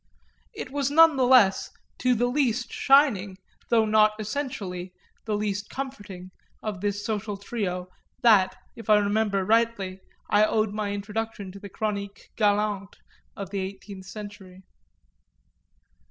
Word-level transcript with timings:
It 0.55 0.71
was 0.71 0.89
none 0.89 1.15
the 1.15 1.27
less 1.27 1.69
to 1.99 2.15
the 2.15 2.25
least 2.25 2.73
shining, 2.73 3.37
though 3.69 3.85
not 3.85 4.13
essentially 4.17 4.93
the 5.25 5.35
least 5.37 5.69
comforting, 5.69 6.31
of 6.63 6.81
this 6.81 7.05
social 7.05 7.37
trio 7.37 7.87
that, 8.23 8.55
if 8.75 8.89
I 8.89 8.95
rightly 8.97 9.05
remember, 9.05 10.01
I 10.31 10.43
owed 10.47 10.73
my 10.73 10.91
introduction 10.91 11.51
to 11.51 11.59
the 11.59 11.69
chronique 11.69 12.31
galante 12.35 12.97
of 13.37 13.51
the 13.51 13.59
eighteenth 13.59 14.07
century. 14.07 14.63